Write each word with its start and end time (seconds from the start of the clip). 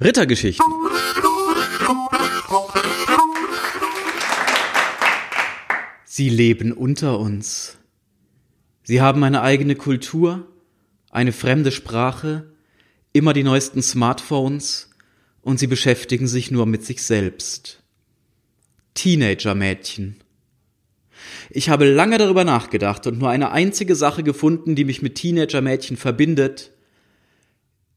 Rittergeschichten. 0.00 0.66
Sie 6.04 6.28
leben 6.28 6.72
unter 6.72 7.18
uns. 7.18 7.78
Sie 8.82 9.00
haben 9.00 9.24
eine 9.24 9.42
eigene 9.42 9.74
Kultur, 9.74 10.48
eine 11.10 11.32
fremde 11.32 11.72
Sprache, 11.72 12.52
immer 13.12 13.32
die 13.32 13.42
neuesten 13.42 13.82
Smartphones 13.82 14.90
und 15.40 15.58
sie 15.58 15.66
beschäftigen 15.66 16.28
sich 16.28 16.50
nur 16.50 16.66
mit 16.66 16.84
sich 16.84 17.02
selbst. 17.02 17.82
Teenager-Mädchen. 18.94 20.16
Ich 21.48 21.70
habe 21.70 21.90
lange 21.90 22.18
darüber 22.18 22.44
nachgedacht 22.44 23.06
und 23.06 23.18
nur 23.18 23.30
eine 23.30 23.50
einzige 23.50 23.96
Sache 23.96 24.22
gefunden, 24.22 24.74
die 24.74 24.84
mich 24.84 25.00
mit 25.00 25.14
Teenager-Mädchen 25.14 25.96
verbindet. 25.96 26.72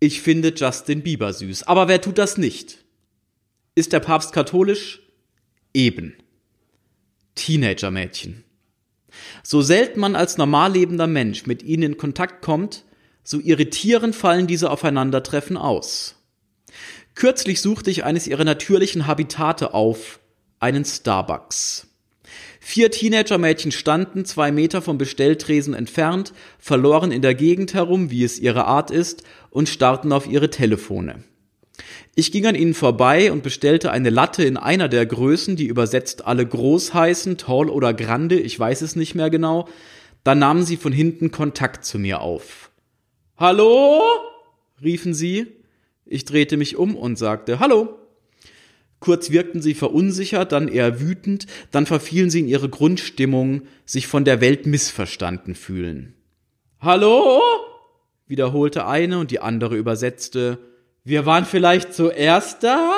Ich 0.00 0.22
finde 0.22 0.52
Justin 0.54 1.02
Bieber 1.02 1.32
süß. 1.32 1.64
Aber 1.64 1.88
wer 1.88 2.00
tut 2.00 2.18
das 2.18 2.38
nicht? 2.38 2.84
Ist 3.74 3.92
der 3.92 4.00
Papst 4.00 4.32
katholisch? 4.32 5.00
Eben. 5.74 6.14
Teenager-Mädchen. 7.34 8.44
So 9.42 9.62
selten 9.62 10.00
man 10.00 10.14
als 10.14 10.38
normal 10.38 10.72
lebender 10.72 11.06
Mensch 11.06 11.46
mit 11.46 11.62
ihnen 11.62 11.82
in 11.82 11.96
Kontakt 11.96 12.42
kommt, 12.42 12.84
so 13.24 13.40
irritierend 13.40 14.14
fallen 14.14 14.46
diese 14.46 14.70
Aufeinandertreffen 14.70 15.56
aus. 15.56 16.16
Kürzlich 17.14 17.60
suchte 17.60 17.90
ich 17.90 18.04
eines 18.04 18.26
ihrer 18.28 18.44
natürlichen 18.44 19.06
Habitate 19.06 19.74
auf, 19.74 20.20
einen 20.60 20.84
Starbucks. 20.84 21.87
Vier 22.60 22.90
Teenager-Mädchen 22.90 23.72
standen 23.72 24.24
zwei 24.24 24.52
Meter 24.52 24.82
vom 24.82 24.98
Bestelltresen 24.98 25.74
entfernt, 25.74 26.32
verloren 26.58 27.12
in 27.12 27.22
der 27.22 27.34
Gegend 27.34 27.74
herum, 27.74 28.10
wie 28.10 28.24
es 28.24 28.38
ihre 28.38 28.66
Art 28.66 28.90
ist, 28.90 29.22
und 29.50 29.68
starrten 29.68 30.12
auf 30.12 30.26
ihre 30.26 30.50
Telefone. 30.50 31.24
Ich 32.14 32.32
ging 32.32 32.46
an 32.46 32.54
ihnen 32.54 32.74
vorbei 32.74 33.30
und 33.30 33.42
bestellte 33.42 33.92
eine 33.92 34.10
Latte 34.10 34.42
in 34.42 34.56
einer 34.56 34.88
der 34.88 35.06
Größen, 35.06 35.54
die 35.54 35.66
übersetzt 35.66 36.26
alle 36.26 36.44
groß 36.44 36.92
heißen, 36.92 37.38
tall 37.38 37.70
oder 37.70 37.94
grande, 37.94 38.38
ich 38.38 38.58
weiß 38.58 38.82
es 38.82 38.96
nicht 38.96 39.14
mehr 39.14 39.30
genau. 39.30 39.68
Dann 40.24 40.40
nahmen 40.40 40.64
sie 40.64 40.76
von 40.76 40.92
hinten 40.92 41.30
Kontakt 41.30 41.84
zu 41.84 41.98
mir 41.98 42.20
auf. 42.20 42.70
Hallo? 43.36 44.02
riefen 44.82 45.14
sie. 45.14 45.46
Ich 46.04 46.24
drehte 46.24 46.56
mich 46.56 46.76
um 46.76 46.96
und 46.96 47.16
sagte 47.16 47.60
Hallo. 47.60 47.98
Kurz 49.00 49.30
wirkten 49.30 49.62
sie 49.62 49.74
verunsichert, 49.74 50.52
dann 50.52 50.68
eher 50.68 51.00
wütend, 51.00 51.46
dann 51.70 51.86
verfielen 51.86 52.30
sie 52.30 52.40
in 52.40 52.48
ihre 52.48 52.68
Grundstimmung, 52.68 53.62
sich 53.84 54.06
von 54.06 54.24
der 54.24 54.40
Welt 54.40 54.66
missverstanden 54.66 55.54
fühlen. 55.54 56.14
Hallo? 56.80 57.40
wiederholte 58.28 58.86
eine 58.86 59.18
und 59.18 59.30
die 59.30 59.40
andere 59.40 59.76
übersetzte 59.76 60.58
Wir 61.02 61.26
waren 61.26 61.44
vielleicht 61.44 61.94
zuerst 61.94 62.62
da? 62.62 62.92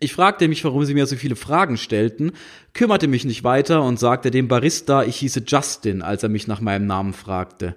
Ich 0.00 0.12
fragte 0.12 0.48
mich, 0.48 0.64
warum 0.64 0.84
sie 0.84 0.94
mir 0.94 1.06
so 1.06 1.16
viele 1.16 1.36
Fragen 1.36 1.76
stellten, 1.76 2.32
kümmerte 2.72 3.08
mich 3.08 3.24
nicht 3.24 3.44
weiter 3.44 3.82
und 3.82 3.98
sagte 3.98 4.30
dem 4.30 4.48
Barista, 4.48 5.02
ich 5.02 5.16
hieße 5.16 5.42
Justin, 5.46 6.02
als 6.02 6.22
er 6.22 6.28
mich 6.28 6.46
nach 6.46 6.60
meinem 6.60 6.86
Namen 6.86 7.12
fragte. 7.12 7.74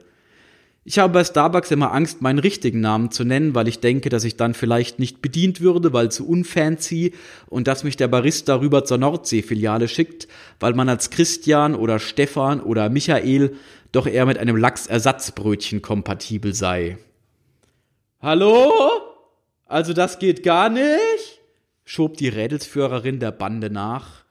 Ich 0.83 0.97
habe 0.97 1.13
bei 1.13 1.23
Starbucks 1.23 1.69
immer 1.69 1.93
Angst, 1.93 2.21
meinen 2.21 2.39
richtigen 2.39 2.81
Namen 2.81 3.11
zu 3.11 3.23
nennen, 3.23 3.53
weil 3.53 3.67
ich 3.67 3.79
denke, 3.79 4.09
dass 4.09 4.23
ich 4.23 4.35
dann 4.35 4.55
vielleicht 4.55 4.97
nicht 4.97 5.21
bedient 5.21 5.61
würde, 5.61 5.93
weil 5.93 6.11
zu 6.11 6.27
unfancy 6.27 7.13
und 7.47 7.67
dass 7.67 7.83
mich 7.83 7.97
der 7.97 8.07
Barista 8.07 8.59
rüber 8.59 8.83
zur 8.83 8.97
Nordsee-Filiale 8.97 9.87
schickt, 9.87 10.27
weil 10.59 10.73
man 10.73 10.89
als 10.89 11.11
Christian 11.11 11.75
oder 11.75 11.99
Stefan 11.99 12.59
oder 12.61 12.89
Michael 12.89 13.55
doch 13.91 14.07
eher 14.07 14.25
mit 14.25 14.39
einem 14.39 14.57
Lachsersatzbrötchen 14.57 15.83
kompatibel 15.83 16.55
sei. 16.55 16.97
Hallo? 18.19 18.71
Also 19.67 19.93
das 19.93 20.17
geht 20.17 20.41
gar 20.41 20.69
nicht? 20.69 21.41
schob 21.91 22.15
die 22.15 22.29
Rädelsführerin 22.29 23.19
der 23.19 23.31
Bande 23.31 23.69
nach. 23.69 24.23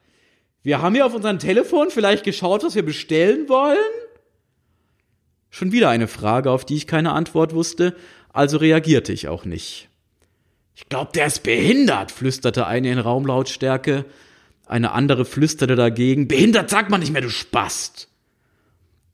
Wir 0.62 0.80
haben 0.80 0.94
hier 0.94 1.04
auf 1.04 1.14
unserem 1.14 1.38
Telefon 1.38 1.90
vielleicht 1.90 2.24
geschaut, 2.24 2.64
was 2.64 2.74
wir 2.74 2.84
bestellen 2.84 3.48
wollen? 3.50 3.76
Schon 5.60 5.72
wieder 5.72 5.90
eine 5.90 6.08
Frage, 6.08 6.50
auf 6.50 6.64
die 6.64 6.74
ich 6.74 6.86
keine 6.86 7.12
Antwort 7.12 7.54
wusste, 7.54 7.94
also 8.32 8.56
reagierte 8.56 9.12
ich 9.12 9.28
auch 9.28 9.44
nicht. 9.44 9.90
Ich 10.74 10.88
glaub, 10.88 11.12
der 11.12 11.26
ist 11.26 11.42
behindert, 11.42 12.12
flüsterte 12.12 12.66
eine 12.66 12.90
in 12.90 12.98
Raumlautstärke. 12.98 14.06
Eine 14.64 14.92
andere 14.92 15.26
flüsterte 15.26 15.76
dagegen, 15.76 16.28
behindert 16.28 16.70
sagt 16.70 16.88
man 16.88 17.00
nicht 17.00 17.12
mehr, 17.12 17.20
du 17.20 17.28
Spast. 17.28 18.08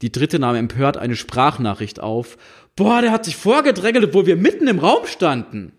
Die 0.03 0.13
dritte 0.13 0.39
nahm 0.39 0.55
empört 0.55 0.97
eine 0.97 1.17
Sprachnachricht 1.17 1.99
auf. 1.99 2.39
Boah, 2.77 3.03
der 3.03 3.11
hat 3.11 3.25
sich 3.25 3.35
vorgedrängelt, 3.35 4.05
obwohl 4.05 4.27
wir 4.27 4.37
mitten 4.37 4.69
im 4.69 4.79
Raum 4.79 5.05
standen. 5.09 5.73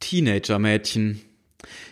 Teenager-Mädchen. 0.00 1.20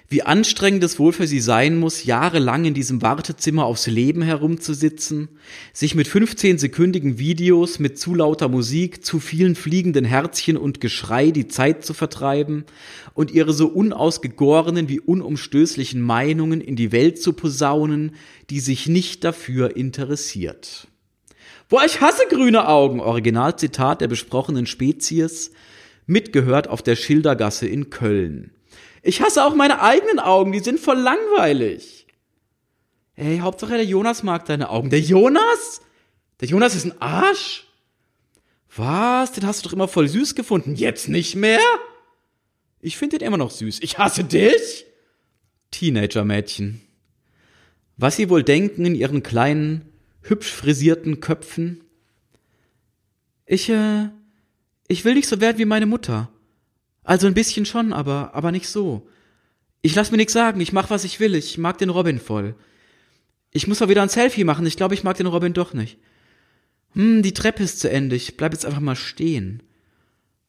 Wie 0.09 0.23
anstrengend 0.23 0.85
es 0.85 0.99
wohl 0.99 1.13
für 1.13 1.27
sie 1.27 1.41
sein 1.41 1.79
muss, 1.79 2.05
jahrelang 2.05 2.67
in 2.67 2.75
diesem 2.75 3.01
Wartezimmer 3.01 3.65
aufs 3.65 3.87
Leben 3.87 4.21
herumzusitzen, 4.21 5.29
sich 5.73 5.95
mit 5.95 6.07
15-sekündigen 6.07 7.19
Videos, 7.19 7.79
mit 7.79 7.99
zu 7.99 8.15
lauter 8.15 8.49
Musik, 8.49 9.05
zu 9.05 9.21
vielen 9.21 9.55
fliegenden 9.55 10.05
Herzchen 10.05 10.57
und 10.59 10.81
Geschrei 10.81 11.31
die 11.31 11.49
Zeit 11.49 11.85
zu 11.85 11.95
vertreiben 11.95 12.65
und 13.15 13.31
ihre 13.31 13.55
so 13.55 13.69
unausgegorenen 13.69 14.89
wie 14.89 15.01
unumstößlichen 15.01 16.03
Meinungen 16.03 16.61
in 16.61 16.77
die 16.77 16.93
Welt 16.93 17.23
zu 17.23 17.33
posaunen, 17.33 18.15
die 18.51 18.61
sich 18.61 18.89
nicht 18.89 19.25
dafür 19.25 19.77
interessiert. 19.77 20.89
Boah, 21.71 21.85
ich 21.87 22.03
hasse 22.03 22.25
grüne 22.29 22.69
Augen, 22.69 23.01
Originalzitat 23.01 24.03
der 24.03 24.09
besprochenen 24.09 24.67
Spezies, 24.67 25.53
mitgehört 26.07 26.69
auf 26.69 26.83
der 26.83 26.97
Schildergasse 26.97 27.67
in 27.67 27.89
Köln. 27.89 28.51
Ich 29.03 29.21
hasse 29.21 29.45
auch 29.45 29.55
meine 29.55 29.83
eigenen 29.83 30.21
Augen, 30.21 30.53
die 30.53 30.61
sind 30.61 30.79
voll 30.79 30.99
langweilig. 30.99 32.07
Ey, 33.17 33.39
Hauptsache 33.39 33.73
der 33.73 33.85
Jonas 33.85 34.23
mag 34.23 34.47
deine 34.47 34.71
Augen. 34.71 34.91
Der 34.91 35.01
Jonas? 35.01 35.83
Der 36.41 36.49
Jonas 36.49 36.75
ist 36.75 36.87
ein 36.87 37.01
Arsch? 37.03 37.67
Was? 38.75 39.33
Den 39.33 39.47
hast 39.47 39.65
du 39.65 39.69
doch 39.69 39.75
immer 39.75 39.89
voll 39.89 40.09
süß 40.09 40.35
gefunden. 40.35 40.77
Jetzt 40.77 41.09
nicht 41.09 41.35
mehr? 41.35 41.61
Ich 42.81 42.97
finde 42.97 43.19
den 43.19 43.27
immer 43.27 43.37
noch 43.37 43.51
süß. 43.51 43.81
Ich 43.83 43.99
hasse 43.99 44.25
dich? 44.25 44.87
Teenager-Mädchen. 45.73 46.81
Was 47.97 48.17
sie 48.17 48.31
wohl 48.31 48.43
denken 48.43 48.85
in 48.85 48.95
ihren 48.95 49.23
kleinen, 49.23 49.93
hübsch 50.23 50.51
frisierten 50.51 51.21
Köpfen? 51.21 51.85
Ich, 53.47 53.69
äh, 53.69 54.09
ich 54.89 55.05
will 55.05 55.15
nicht 55.15 55.29
so 55.29 55.41
werden 55.41 55.59
wie 55.59 55.65
meine 55.65 55.87
Mutter. 55.87 56.31
Also 57.05 57.27
ein 57.27 57.35
bisschen 57.35 57.67
schon, 57.67 57.93
aber, 57.93 58.35
aber 58.35 58.53
nicht 58.53 58.69
so. 58.69 59.09
Ich 59.81 59.95
lass 59.95 60.11
mir 60.11 60.17
nichts 60.17 60.33
sagen, 60.33 60.61
ich 60.61 60.73
mach, 60.73 60.91
was 60.91 61.05
ich 61.05 61.19
will, 61.19 61.35
ich 61.35 61.59
mag 61.59 61.79
den 61.79 61.91
Robin 61.91 62.21
voll. 62.21 62.55
Ich 63.51 63.67
muss 63.67 63.81
mal 63.81 63.89
wieder 63.89 64.03
ein 64.03 64.09
Selfie 64.09 64.45
machen, 64.45 64.65
ich 64.65 64.77
glaube, 64.77 64.95
ich 64.95 65.03
mag 65.03 65.17
den 65.17 65.27
Robin 65.27 65.53
doch 65.53 65.75
nicht. 65.75 65.99
Hm, 66.95 67.23
die 67.23 67.35
Treppe 67.35 67.65
ist 67.65 67.81
zu 67.81 67.91
Ende, 67.91 68.17
ich 68.17 68.37
bleib 68.37 68.53
jetzt 68.53 68.65
einfach 68.65 68.81
mal 68.81 68.97
stehen. 68.97 69.63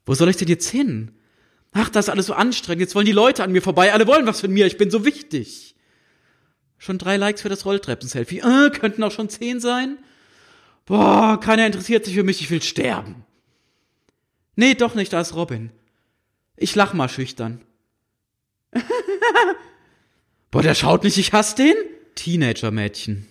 Wo 0.06 0.14
soll 0.14 0.30
ich 0.30 0.38
denn 0.38 0.48
jetzt 0.48 0.70
hin? 0.70 1.12
Ach, 1.72 1.90
das 1.90 2.06
ist 2.06 2.10
alles 2.10 2.28
so 2.28 2.34
anstrengend, 2.34 2.82
jetzt 2.82 2.94
wollen 2.94 3.08
die 3.08 3.12
Leute 3.12 3.44
an 3.44 3.52
mir 3.52 3.62
vorbei, 3.62 3.92
alle 3.92 4.06
wollen 4.06 4.28
was 4.28 4.42
von 4.42 4.52
mir, 4.52 4.68
ich 4.68 4.78
bin 4.78 4.92
so 4.92 5.06
wichtig. 5.06 5.76
Schon 6.78 7.00
drei 7.00 7.18
Likes 7.18 7.42
für 7.42 7.50
das 7.50 7.66
Rolltreppen-Selfie, 7.66 8.40
äh, 8.40 8.70
könnten 8.70 9.02
auch 9.04 9.12
schon 9.12 9.30
zehn 9.30 9.60
sein. 9.60 9.98
Boah, 10.86 11.40
keiner 11.40 11.66
interessiert 11.66 12.06
sich 12.06 12.14
für 12.14 12.24
mich, 12.24 12.42
ich 12.42 12.52
will 12.52 12.62
sterben. 12.62 13.26
Nee, 14.56 14.76
doch 14.76 14.94
nicht, 14.94 15.12
da 15.12 15.22
ist 15.22 15.34
Robin. 15.34 15.72
Ich 16.56 16.76
lach 16.76 16.94
mal 16.94 17.10
schüchtern. 17.10 17.62
Boah, 20.52 20.62
der 20.62 20.76
schaut 20.76 21.04
nicht, 21.04 21.18
ich 21.18 21.34
hasse 21.34 21.56
den? 21.56 21.76
Teenager-Mädchen. 22.16 23.28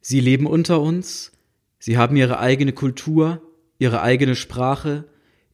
Sie 0.00 0.20
leben 0.20 0.46
unter 0.46 0.80
uns, 0.80 1.32
sie 1.78 1.98
haben 1.98 2.16
ihre 2.16 2.38
eigene 2.38 2.72
Kultur, 2.72 3.42
ihre 3.78 4.02
eigene 4.02 4.36
Sprache, 4.36 5.04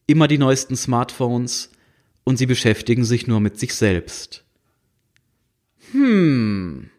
immer 0.07 0.27
die 0.27 0.37
neuesten 0.37 0.75
Smartphones 0.75 1.71
und 2.23 2.37
sie 2.37 2.45
beschäftigen 2.45 3.05
sich 3.05 3.27
nur 3.27 3.39
mit 3.39 3.59
sich 3.59 3.73
selbst. 3.73 4.45
Hm. 5.91 6.89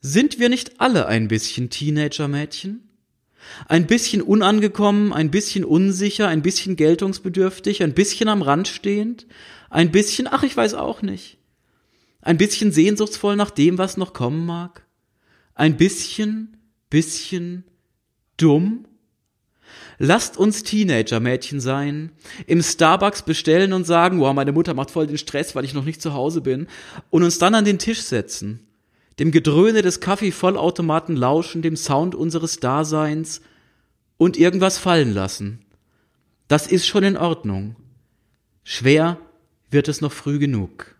Sind 0.00 0.38
wir 0.38 0.48
nicht 0.48 0.80
alle 0.80 1.06
ein 1.06 1.28
bisschen 1.28 1.70
Teenager-Mädchen? 1.70 2.87
Ein 3.66 3.86
bisschen 3.86 4.22
unangekommen, 4.22 5.12
ein 5.12 5.30
bisschen 5.30 5.64
unsicher, 5.64 6.28
ein 6.28 6.42
bisschen 6.42 6.76
geltungsbedürftig, 6.76 7.82
ein 7.82 7.94
bisschen 7.94 8.28
am 8.28 8.42
Rand 8.42 8.68
stehend, 8.68 9.26
ein 9.70 9.90
bisschen, 9.90 10.28
ach, 10.30 10.42
ich 10.42 10.56
weiß 10.56 10.74
auch 10.74 11.02
nicht. 11.02 11.38
Ein 12.20 12.36
bisschen 12.36 12.72
sehnsuchtsvoll 12.72 13.36
nach 13.36 13.50
dem, 13.50 13.78
was 13.78 13.96
noch 13.96 14.12
kommen 14.12 14.44
mag. 14.44 14.86
Ein 15.54 15.76
bisschen, 15.76 16.56
bisschen 16.90 17.64
dumm. 18.36 18.86
Lasst 19.98 20.36
uns 20.36 20.62
Teenager-Mädchen 20.62 21.60
sein, 21.60 22.12
im 22.46 22.62
Starbucks 22.62 23.22
bestellen 23.22 23.72
und 23.72 23.84
sagen, 23.84 24.20
wow, 24.20 24.32
meine 24.32 24.52
Mutter 24.52 24.74
macht 24.74 24.90
voll 24.90 25.06
den 25.06 25.18
Stress, 25.18 25.54
weil 25.54 25.64
ich 25.64 25.74
noch 25.74 25.84
nicht 25.84 26.00
zu 26.00 26.14
Hause 26.14 26.40
bin, 26.40 26.68
und 27.10 27.24
uns 27.24 27.38
dann 27.38 27.54
an 27.54 27.64
den 27.64 27.78
Tisch 27.78 28.02
setzen 28.02 28.67
dem 29.18 29.30
Gedröhne 29.30 29.82
des 29.82 30.00
Kaffeevollautomaten 30.00 31.16
lauschen, 31.16 31.62
dem 31.62 31.76
Sound 31.76 32.14
unseres 32.14 32.60
Daseins 32.60 33.40
und 34.16 34.36
irgendwas 34.36 34.78
fallen 34.78 35.12
lassen. 35.12 35.64
Das 36.46 36.66
ist 36.66 36.86
schon 36.86 37.04
in 37.04 37.16
Ordnung. 37.16 37.76
Schwer 38.64 39.18
wird 39.70 39.88
es 39.88 40.00
noch 40.00 40.12
früh 40.12 40.38
genug. 40.38 40.94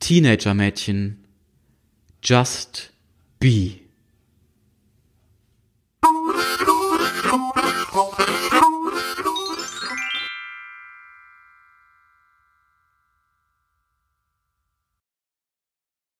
Teenager-Mädchen, 0.00 1.24
just 2.22 2.92
be. 3.40 3.87